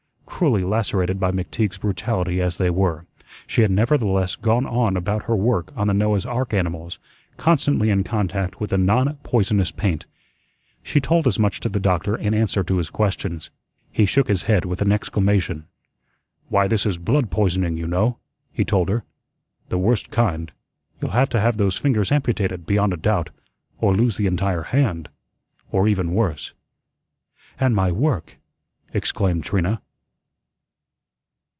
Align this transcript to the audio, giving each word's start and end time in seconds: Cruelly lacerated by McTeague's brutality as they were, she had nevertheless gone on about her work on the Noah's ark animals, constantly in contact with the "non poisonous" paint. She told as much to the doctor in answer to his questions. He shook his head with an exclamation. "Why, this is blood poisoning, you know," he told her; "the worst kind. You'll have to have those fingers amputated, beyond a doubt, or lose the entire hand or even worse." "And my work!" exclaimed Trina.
Cruelly 0.41 0.63
lacerated 0.63 1.19
by 1.19 1.29
McTeague's 1.31 1.77
brutality 1.77 2.41
as 2.41 2.57
they 2.57 2.71
were, 2.71 3.05
she 3.45 3.61
had 3.61 3.69
nevertheless 3.69 4.35
gone 4.35 4.65
on 4.65 4.97
about 4.97 5.25
her 5.25 5.35
work 5.35 5.71
on 5.77 5.85
the 5.85 5.93
Noah's 5.93 6.25
ark 6.25 6.51
animals, 6.51 6.97
constantly 7.37 7.91
in 7.91 8.03
contact 8.03 8.59
with 8.59 8.71
the 8.71 8.77
"non 8.79 9.17
poisonous" 9.21 9.69
paint. 9.69 10.07
She 10.81 10.99
told 10.99 11.27
as 11.27 11.37
much 11.37 11.59
to 11.59 11.69
the 11.69 11.79
doctor 11.79 12.15
in 12.15 12.33
answer 12.33 12.63
to 12.63 12.77
his 12.77 12.89
questions. 12.89 13.51
He 13.91 14.07
shook 14.07 14.27
his 14.29 14.43
head 14.43 14.65
with 14.65 14.81
an 14.81 14.91
exclamation. 14.91 15.65
"Why, 16.49 16.67
this 16.67 16.87
is 16.87 16.97
blood 16.97 17.29
poisoning, 17.29 17.77
you 17.77 17.85
know," 17.85 18.17
he 18.51 18.65
told 18.65 18.89
her; 18.89 19.03
"the 19.69 19.77
worst 19.77 20.09
kind. 20.09 20.51
You'll 20.99 21.11
have 21.11 21.29
to 21.29 21.39
have 21.39 21.57
those 21.57 21.77
fingers 21.77 22.11
amputated, 22.11 22.65
beyond 22.65 22.93
a 22.93 22.97
doubt, 22.97 23.29
or 23.77 23.93
lose 23.93 24.17
the 24.17 24.25
entire 24.25 24.63
hand 24.63 25.07
or 25.71 25.87
even 25.87 26.15
worse." 26.15 26.55
"And 27.59 27.75
my 27.75 27.91
work!" 27.91 28.37
exclaimed 28.91 29.43
Trina. 29.43 29.83